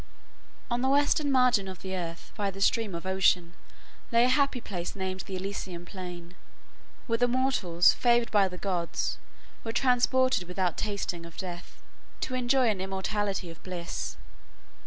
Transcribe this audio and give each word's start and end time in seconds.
On 0.71 0.81
the 0.81 0.89
western 0.89 1.31
margin 1.31 1.67
of 1.67 1.83
the 1.83 1.95
earth, 1.95 2.31
by 2.35 2.49
the 2.49 2.59
stream 2.59 2.95
of 2.95 3.05
Ocean, 3.05 3.53
lay 4.11 4.23
a 4.25 4.29
happy 4.29 4.59
place 4.59 4.95
named 4.95 5.19
the 5.27 5.35
Elysian 5.35 5.85
Plain, 5.85 6.35
whither 7.05 7.27
mortals 7.27 7.93
favored 7.93 8.31
by 8.31 8.47
the 8.47 8.57
gods 8.57 9.19
were 9.63 9.71
transported 9.71 10.47
without 10.47 10.75
tasting 10.75 11.23
of 11.23 11.37
death, 11.37 11.83
to 12.21 12.33
enjoy 12.33 12.67
an 12.67 12.81
immortality 12.81 13.51
of 13.51 13.61
bliss. 13.61 14.17